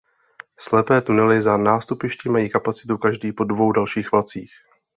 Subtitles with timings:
[0.59, 4.51] Slepé tunely za nástupišti mají kapacitu každý po dvou dalších vlacích.